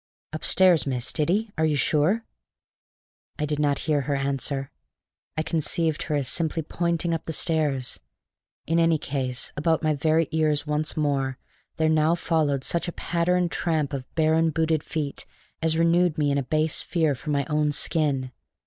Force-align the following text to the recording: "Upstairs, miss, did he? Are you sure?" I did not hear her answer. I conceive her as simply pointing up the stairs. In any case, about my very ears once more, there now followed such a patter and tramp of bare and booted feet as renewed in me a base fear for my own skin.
"Upstairs, 0.33 0.87
miss, 0.87 1.13
did 1.13 1.29
he? 1.29 1.51
Are 1.59 1.63
you 1.67 1.75
sure?" 1.75 2.25
I 3.37 3.45
did 3.45 3.59
not 3.59 3.77
hear 3.85 4.01
her 4.01 4.15
answer. 4.15 4.71
I 5.37 5.43
conceive 5.43 6.01
her 6.01 6.15
as 6.15 6.27
simply 6.27 6.63
pointing 6.63 7.13
up 7.13 7.25
the 7.25 7.33
stairs. 7.33 7.99
In 8.65 8.79
any 8.79 8.97
case, 8.97 9.51
about 9.55 9.83
my 9.83 9.93
very 9.93 10.27
ears 10.31 10.65
once 10.65 10.97
more, 10.97 11.37
there 11.77 11.87
now 11.87 12.15
followed 12.15 12.63
such 12.63 12.87
a 12.87 12.91
patter 12.93 13.35
and 13.35 13.51
tramp 13.51 13.93
of 13.93 14.09
bare 14.15 14.33
and 14.33 14.51
booted 14.51 14.81
feet 14.83 15.27
as 15.61 15.77
renewed 15.77 16.17
in 16.17 16.25
me 16.25 16.35
a 16.35 16.41
base 16.41 16.81
fear 16.81 17.13
for 17.13 17.29
my 17.29 17.45
own 17.45 17.71
skin. 17.71 18.31